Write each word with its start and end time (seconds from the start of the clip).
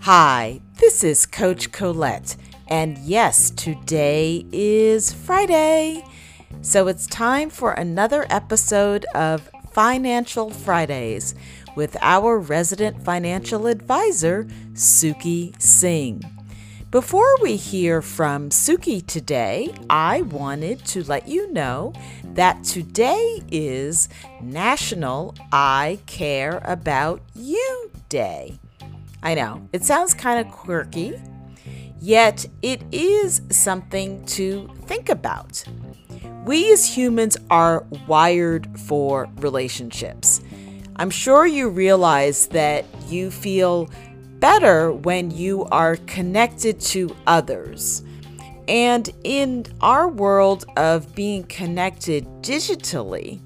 Hi, 0.00 0.60
this 0.76 1.04
is 1.04 1.26
Coach 1.26 1.72
Colette, 1.72 2.36
and 2.68 2.96
yes, 2.98 3.50
today 3.50 4.46
is 4.52 5.12
Friday. 5.12 6.02
So 6.62 6.86
it's 6.88 7.06
time 7.08 7.50
for 7.50 7.72
another 7.72 8.24
episode 8.30 9.04
of 9.14 9.50
Financial 9.72 10.48
Fridays 10.48 11.34
with 11.74 11.96
our 12.00 12.38
resident 12.38 13.04
financial 13.04 13.66
advisor, 13.66 14.44
Suki 14.72 15.60
Singh. 15.60 16.35
Before 16.96 17.36
we 17.42 17.56
hear 17.56 18.00
from 18.00 18.48
Suki 18.48 19.06
today, 19.06 19.68
I 19.90 20.22
wanted 20.22 20.82
to 20.86 21.04
let 21.04 21.28
you 21.28 21.52
know 21.52 21.92
that 22.32 22.64
today 22.64 23.42
is 23.52 24.08
National 24.40 25.34
I 25.52 25.98
Care 26.06 26.62
About 26.64 27.20
You 27.34 27.90
Day. 28.08 28.58
I 29.22 29.34
know, 29.34 29.68
it 29.74 29.84
sounds 29.84 30.14
kind 30.14 30.40
of 30.40 30.50
quirky, 30.50 31.20
yet 32.00 32.46
it 32.62 32.80
is 32.90 33.42
something 33.50 34.24
to 34.28 34.66
think 34.86 35.10
about. 35.10 35.64
We 36.46 36.72
as 36.72 36.96
humans 36.96 37.36
are 37.50 37.84
wired 38.08 38.80
for 38.80 39.28
relationships. 39.36 40.40
I'm 40.96 41.10
sure 41.10 41.46
you 41.46 41.68
realize 41.68 42.46
that 42.46 42.86
you 43.06 43.30
feel 43.30 43.90
better 44.40 44.92
when 44.92 45.30
you 45.30 45.64
are 45.66 45.96
connected 46.06 46.80
to 46.80 47.14
others. 47.26 48.02
And 48.68 49.08
in 49.22 49.66
our 49.80 50.08
world 50.08 50.64
of 50.76 51.14
being 51.14 51.44
connected 51.44 52.26
digitally, 52.42 53.40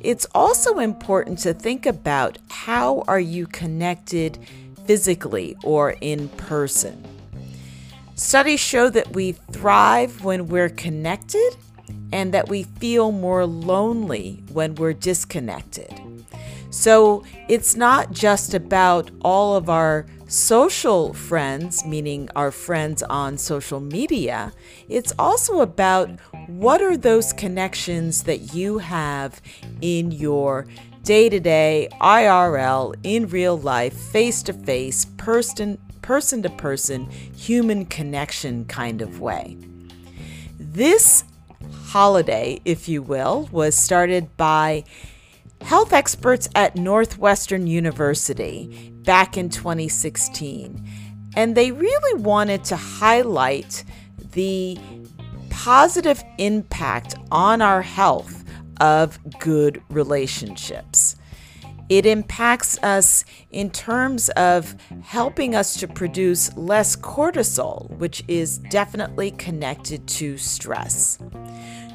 it's 0.00 0.26
also 0.34 0.78
important 0.78 1.38
to 1.40 1.54
think 1.54 1.86
about 1.86 2.38
how 2.48 3.04
are 3.08 3.20
you 3.20 3.46
connected 3.46 4.38
physically 4.86 5.56
or 5.62 5.96
in 6.00 6.28
person. 6.30 7.04
Studies 8.14 8.60
show 8.60 8.90
that 8.90 9.14
we 9.14 9.32
thrive 9.32 10.24
when 10.24 10.48
we're 10.48 10.68
connected 10.68 11.56
and 12.12 12.34
that 12.34 12.48
we 12.48 12.64
feel 12.64 13.10
more 13.10 13.46
lonely 13.46 14.42
when 14.52 14.74
we're 14.74 14.92
disconnected. 14.92 15.92
So 16.70 17.24
it's 17.48 17.74
not 17.76 18.12
just 18.12 18.54
about 18.54 19.10
all 19.22 19.56
of 19.56 19.68
our 19.68 20.06
social 20.32 21.12
friends, 21.12 21.84
meaning 21.84 22.26
our 22.34 22.50
friends 22.50 23.02
on 23.02 23.36
social 23.36 23.80
media, 23.80 24.50
it's 24.88 25.12
also 25.18 25.60
about 25.60 26.08
what 26.46 26.80
are 26.80 26.96
those 26.96 27.34
connections 27.34 28.22
that 28.22 28.54
you 28.54 28.78
have 28.78 29.42
in 29.82 30.10
your 30.10 30.66
day 31.02 31.28
to 31.28 31.38
day, 31.38 31.86
IRL, 32.00 32.94
in 33.02 33.28
real 33.28 33.58
life, 33.58 33.92
face 33.92 34.42
to 34.44 34.54
face, 34.54 35.04
person 35.04 35.78
to 36.00 36.50
person, 36.56 37.10
human 37.36 37.84
connection 37.84 38.64
kind 38.64 39.02
of 39.02 39.20
way. 39.20 39.58
This 40.58 41.24
holiday, 41.88 42.58
if 42.64 42.88
you 42.88 43.02
will, 43.02 43.50
was 43.52 43.74
started 43.74 44.34
by 44.38 44.84
health 45.64 45.92
experts 45.92 46.48
at 46.54 46.76
Northwestern 46.76 47.66
University 47.66 48.92
back 49.04 49.36
in 49.36 49.48
2016. 49.48 50.86
And 51.34 51.56
they 51.56 51.72
really 51.72 52.22
wanted 52.22 52.64
to 52.64 52.76
highlight 52.76 53.84
the 54.32 54.78
positive 55.50 56.22
impact 56.38 57.14
on 57.30 57.62
our 57.62 57.82
health 57.82 58.44
of 58.80 59.18
good 59.38 59.82
relationships. 59.90 61.16
It 61.88 62.06
impacts 62.06 62.82
us 62.82 63.24
in 63.50 63.70
terms 63.70 64.28
of 64.30 64.74
helping 65.02 65.54
us 65.54 65.76
to 65.80 65.88
produce 65.88 66.54
less 66.56 66.96
cortisol, 66.96 67.90
which 67.98 68.24
is 68.28 68.58
definitely 68.58 69.32
connected 69.32 70.06
to 70.08 70.38
stress. 70.38 71.18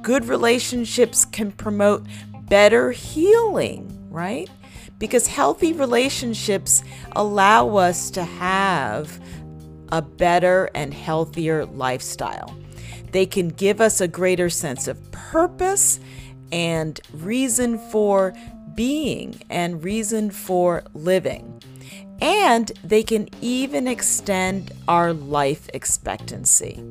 Good 0.00 0.24
relationships 0.24 1.24
can 1.26 1.52
promote 1.52 2.06
better 2.52 2.90
healing, 2.90 4.06
right? 4.10 4.50
Because 4.98 5.26
healthy 5.26 5.72
relationships 5.72 6.84
allow 7.12 7.76
us 7.76 8.10
to 8.10 8.24
have 8.24 9.18
a 9.90 10.02
better 10.02 10.68
and 10.74 10.92
healthier 10.92 11.64
lifestyle. 11.64 12.54
They 13.10 13.24
can 13.24 13.48
give 13.48 13.80
us 13.80 14.02
a 14.02 14.06
greater 14.06 14.50
sense 14.50 14.86
of 14.86 15.10
purpose 15.12 15.98
and 16.52 17.00
reason 17.14 17.78
for 17.90 18.34
being 18.74 19.40
and 19.48 19.82
reason 19.82 20.30
for 20.30 20.84
living. 20.92 21.62
And 22.20 22.70
they 22.84 23.02
can 23.02 23.30
even 23.40 23.88
extend 23.88 24.72
our 24.88 25.14
life 25.14 25.70
expectancy. 25.72 26.84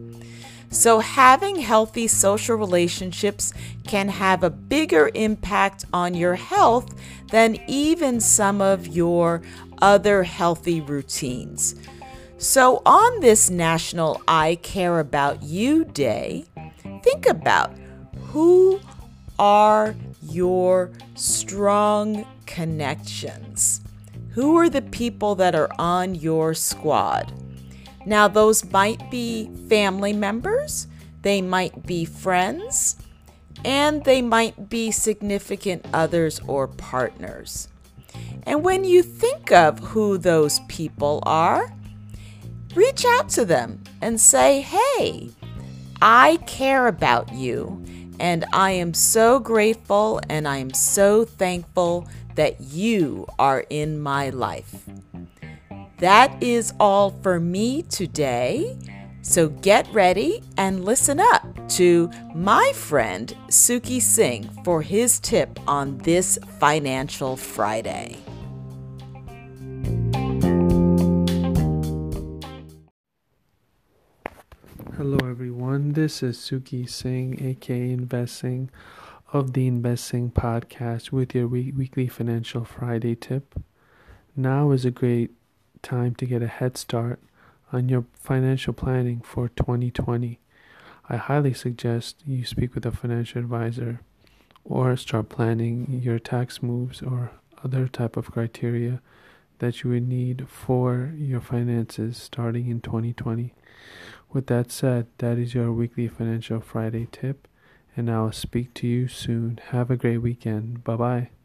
So, 0.73 0.99
having 0.99 1.57
healthy 1.57 2.07
social 2.07 2.55
relationships 2.55 3.53
can 3.85 4.07
have 4.07 4.41
a 4.41 4.49
bigger 4.49 5.11
impact 5.13 5.83
on 5.91 6.13
your 6.13 6.35
health 6.35 6.95
than 7.29 7.59
even 7.67 8.21
some 8.21 8.61
of 8.61 8.87
your 8.87 9.41
other 9.81 10.23
healthy 10.23 10.79
routines. 10.79 11.75
So, 12.37 12.81
on 12.85 13.19
this 13.19 13.49
National 13.49 14.21
I 14.29 14.59
Care 14.63 14.99
About 14.99 15.43
You 15.43 15.83
Day, 15.83 16.45
think 17.03 17.25
about 17.25 17.77
who 18.27 18.79
are 19.37 19.93
your 20.21 20.89
strong 21.15 22.25
connections? 22.45 23.81
Who 24.29 24.55
are 24.55 24.69
the 24.69 24.81
people 24.81 25.35
that 25.35 25.53
are 25.53 25.69
on 25.77 26.15
your 26.15 26.53
squad? 26.53 27.33
Now, 28.05 28.27
those 28.27 28.69
might 28.71 29.09
be 29.11 29.49
family 29.69 30.13
members, 30.13 30.87
they 31.21 31.41
might 31.41 31.85
be 31.85 32.05
friends, 32.05 32.97
and 33.63 34.03
they 34.03 34.21
might 34.21 34.69
be 34.69 34.91
significant 34.91 35.85
others 35.93 36.39
or 36.47 36.67
partners. 36.67 37.67
And 38.43 38.63
when 38.63 38.83
you 38.83 39.03
think 39.03 39.51
of 39.51 39.79
who 39.79 40.17
those 40.17 40.59
people 40.67 41.21
are, 41.23 41.73
reach 42.75 43.05
out 43.05 43.29
to 43.29 43.45
them 43.45 43.83
and 44.01 44.19
say, 44.19 44.61
Hey, 44.61 45.29
I 46.01 46.37
care 46.47 46.87
about 46.87 47.31
you 47.33 47.83
and 48.19 48.45
I 48.53 48.71
am 48.71 48.93
so 48.93 49.39
grateful 49.39 50.21
and 50.29 50.47
I 50.47 50.57
am 50.57 50.73
so 50.73 51.25
thankful 51.25 52.07
that 52.35 52.61
you 52.61 53.27
are 53.37 53.65
in 53.69 53.99
my 53.99 54.29
life. 54.29 54.85
That 56.01 56.41
is 56.41 56.73
all 56.79 57.11
for 57.21 57.39
me 57.39 57.83
today. 57.83 58.75
So 59.21 59.49
get 59.49 59.87
ready 59.93 60.41
and 60.57 60.83
listen 60.83 61.19
up 61.19 61.45
to 61.77 62.09
my 62.33 62.71
friend 62.73 63.31
Suki 63.49 64.01
Singh 64.01 64.49
for 64.63 64.81
his 64.81 65.19
tip 65.19 65.59
on 65.67 65.99
this 65.99 66.39
Financial 66.59 67.37
Friday. 67.37 68.17
Hello, 74.97 75.19
everyone. 75.29 75.93
This 75.93 76.23
is 76.23 76.39
Suki 76.39 76.89
Singh, 76.89 77.45
aka 77.45 77.91
Invest 77.91 78.37
Singh, 78.37 78.71
of 79.33 79.53
the 79.53 79.67
Invest 79.67 80.05
Singh 80.05 80.31
Podcast 80.31 81.11
with 81.11 81.35
your 81.35 81.47
weekly 81.47 82.07
Financial 82.07 82.65
Friday 82.65 83.13
tip. 83.13 83.53
Now 84.35 84.71
is 84.71 84.83
a 84.83 84.89
great 84.89 85.29
time 85.81 86.15
to 86.15 86.25
get 86.25 86.41
a 86.41 86.47
head 86.47 86.77
start 86.77 87.19
on 87.71 87.89
your 87.89 88.05
financial 88.13 88.73
planning 88.73 89.21
for 89.21 89.49
2020. 89.49 90.39
I 91.09 91.17
highly 91.17 91.53
suggest 91.53 92.21
you 92.25 92.45
speak 92.45 92.75
with 92.75 92.85
a 92.85 92.91
financial 92.91 93.39
advisor 93.39 94.01
or 94.63 94.95
start 94.95 95.29
planning 95.29 95.99
your 96.03 96.19
tax 96.19 96.61
moves 96.61 97.01
or 97.01 97.31
other 97.63 97.87
type 97.87 98.17
of 98.17 98.31
criteria 98.31 99.01
that 99.59 99.83
you 99.83 99.91
would 99.91 100.07
need 100.07 100.47
for 100.49 101.13
your 101.15 101.41
finances 101.41 102.17
starting 102.17 102.67
in 102.69 102.81
2020. 102.81 103.53
With 104.31 104.47
that 104.47 104.71
said, 104.71 105.07
that 105.19 105.37
is 105.37 105.53
your 105.53 105.71
weekly 105.71 106.07
Financial 106.07 106.59
Friday 106.61 107.07
tip, 107.11 107.47
and 107.95 108.09
I'll 108.09 108.31
speak 108.31 108.73
to 108.75 108.87
you 108.87 109.07
soon. 109.07 109.59
Have 109.69 109.91
a 109.91 109.97
great 109.97 110.19
weekend. 110.19 110.83
Bye 110.83 110.95
bye. 110.95 111.40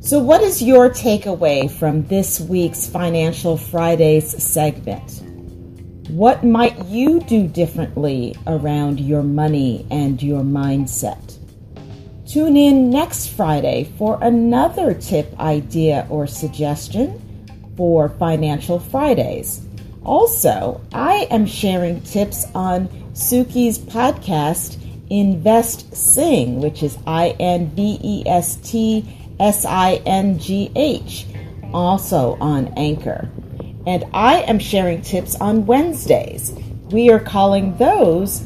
So, 0.00 0.18
what 0.18 0.42
is 0.42 0.60
your 0.60 0.90
takeaway 0.90 1.70
from 1.70 2.04
this 2.06 2.40
week's 2.40 2.86
Financial 2.88 3.56
Fridays 3.56 4.42
segment? 4.42 5.22
What 6.10 6.42
might 6.42 6.86
you 6.86 7.20
do 7.20 7.46
differently 7.46 8.34
around 8.48 8.98
your 8.98 9.22
money 9.22 9.86
and 9.88 10.20
your 10.20 10.42
mindset? 10.42 11.38
Tune 12.26 12.56
in 12.56 12.90
next 12.90 13.28
Friday 13.28 13.92
for 13.98 14.18
another 14.20 14.94
tip, 14.94 15.32
idea, 15.38 16.06
or 16.10 16.26
suggestion 16.26 17.20
for 17.76 18.08
Financial 18.08 18.80
Fridays. 18.80 19.64
Also, 20.04 20.80
I 20.92 21.28
am 21.30 21.46
sharing 21.46 22.00
tips 22.02 22.46
on 22.54 22.88
Suki's 23.12 23.78
podcast, 23.78 24.76
Invest 25.10 25.94
Singh, 25.94 26.60
which 26.60 26.82
is 26.82 26.96
I 27.06 27.30
N 27.40 27.70
V 27.70 27.98
E 28.02 28.22
S 28.26 28.56
T 28.56 29.04
S 29.38 29.64
I 29.64 29.94
N 30.06 30.38
G 30.38 30.70
H, 30.76 31.26
also 31.72 32.36
on 32.40 32.72
Anchor. 32.76 33.28
And 33.86 34.04
I 34.14 34.42
am 34.42 34.58
sharing 34.58 35.02
tips 35.02 35.34
on 35.36 35.66
Wednesdays. 35.66 36.52
We 36.90 37.10
are 37.10 37.20
calling 37.20 37.76
those 37.76 38.40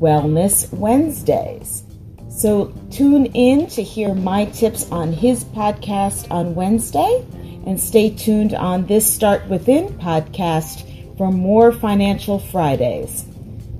Wellness 0.00 0.72
Wednesdays. 0.72 1.82
So 2.30 2.72
tune 2.90 3.26
in 3.26 3.66
to 3.68 3.82
hear 3.82 4.14
my 4.14 4.44
tips 4.46 4.90
on 4.90 5.12
his 5.12 5.44
podcast 5.44 6.30
on 6.30 6.54
Wednesday 6.54 7.26
and 7.66 7.80
stay 7.80 8.10
tuned 8.10 8.54
on 8.54 8.86
this 8.86 9.12
Start 9.12 9.46
Within 9.48 9.88
podcast 9.98 11.16
for 11.18 11.32
more 11.32 11.72
Financial 11.72 12.38
Fridays. 12.38 13.24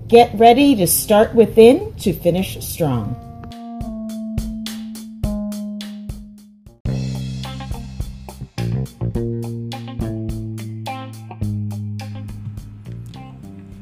Get 0.08 0.38
ready 0.38 0.74
to 0.76 0.86
start 0.86 1.34
within 1.34 1.92
to 1.96 2.14
finish 2.14 2.58
strong. 2.64 3.14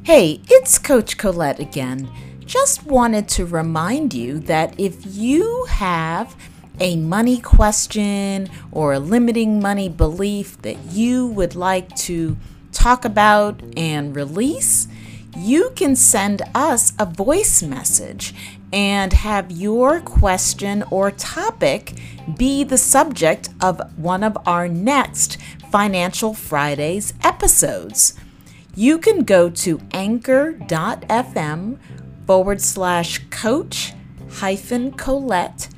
Hey, 0.02 0.40
it's 0.50 0.78
Coach 0.78 1.16
Colette 1.16 1.60
again. 1.60 2.10
Just 2.44 2.84
wanted 2.86 3.28
to 3.28 3.46
remind 3.46 4.12
you 4.12 4.40
that 4.40 4.74
if 4.80 5.06
you 5.06 5.66
have 5.66 6.34
a 6.80 6.96
money 6.96 7.38
question 7.38 8.50
or 8.72 8.94
a 8.94 8.98
limiting 8.98 9.60
money 9.60 9.88
belief 9.88 10.60
that 10.62 10.76
you 10.86 11.28
would 11.28 11.54
like 11.54 11.94
to 11.94 12.36
talk 12.72 13.04
about 13.04 13.62
and 13.76 14.16
release, 14.16 14.88
you 15.36 15.70
can 15.76 15.94
send 15.94 16.42
us 16.54 16.92
a 16.98 17.06
voice 17.06 17.62
message 17.62 18.34
and 18.72 19.12
have 19.12 19.50
your 19.50 20.00
question 20.00 20.82
or 20.90 21.10
topic 21.10 21.92
be 22.36 22.64
the 22.64 22.78
subject 22.78 23.50
of 23.60 23.80
one 23.96 24.24
of 24.24 24.36
our 24.46 24.66
next 24.66 25.38
Financial 25.70 26.32
Fridays 26.32 27.12
episodes. 27.22 28.14
You 28.74 28.98
can 28.98 29.24
go 29.24 29.50
to 29.50 29.80
anchor.fm 29.92 31.78
forward 32.26 32.60
slash 32.60 33.20
coach 33.30 33.92
hyphen 34.30 34.92
Colette 34.92 35.68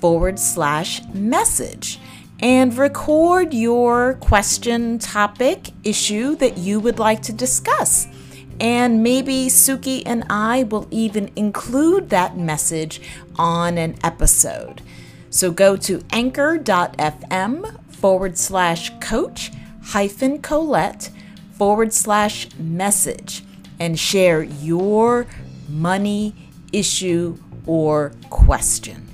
forward 0.00 0.38
slash 0.38 1.02
message 1.14 1.98
and 2.40 2.76
record 2.76 3.54
your 3.54 4.14
question, 4.14 4.98
topic, 4.98 5.70
issue 5.84 6.34
that 6.36 6.58
you 6.58 6.80
would 6.80 6.98
like 6.98 7.22
to 7.22 7.32
discuss. 7.32 8.08
And 8.60 9.02
maybe 9.02 9.46
Suki 9.46 10.02
and 10.06 10.24
I 10.30 10.64
will 10.64 10.86
even 10.90 11.30
include 11.36 12.10
that 12.10 12.36
message 12.36 13.00
on 13.36 13.78
an 13.78 13.96
episode. 14.04 14.82
So 15.30 15.50
go 15.50 15.76
to 15.76 16.02
anchor.fm 16.10 17.80
forward 17.90 18.36
slash 18.36 18.90
coach 19.00 19.50
hyphen 19.82 20.40
Colette 20.40 21.10
forward 21.52 21.92
slash 21.92 22.48
message 22.58 23.42
and 23.78 23.98
share 23.98 24.42
your 24.42 25.26
money 25.68 26.34
issue 26.72 27.36
or 27.66 28.12
question. 28.30 29.11